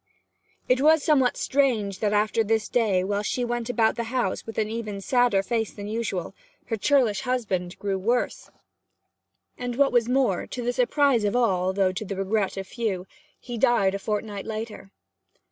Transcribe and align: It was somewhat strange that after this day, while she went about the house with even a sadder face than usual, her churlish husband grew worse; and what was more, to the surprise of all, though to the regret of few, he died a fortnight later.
It 0.67 0.81
was 0.81 1.03
somewhat 1.03 1.37
strange 1.37 1.99
that 1.99 2.11
after 2.11 2.43
this 2.43 2.67
day, 2.67 3.03
while 3.03 3.21
she 3.21 3.45
went 3.45 3.69
about 3.69 3.97
the 3.97 4.05
house 4.05 4.47
with 4.47 4.57
even 4.57 4.95
a 4.95 5.01
sadder 5.01 5.43
face 5.43 5.71
than 5.71 5.85
usual, 5.87 6.33
her 6.65 6.75
churlish 6.75 7.21
husband 7.21 7.77
grew 7.77 7.99
worse; 7.99 8.49
and 9.59 9.75
what 9.75 9.91
was 9.91 10.09
more, 10.09 10.47
to 10.47 10.63
the 10.63 10.73
surprise 10.73 11.23
of 11.23 11.35
all, 11.35 11.71
though 11.71 11.91
to 11.91 12.03
the 12.03 12.15
regret 12.15 12.57
of 12.57 12.65
few, 12.65 13.05
he 13.39 13.59
died 13.59 13.93
a 13.93 13.99
fortnight 13.99 14.47
later. 14.47 14.89